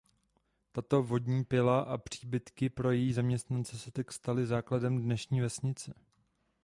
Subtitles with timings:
[0.73, 5.93] Tato vodní pila a příbytky pro její zaměstnance se tak staly základem dnešní vesnice.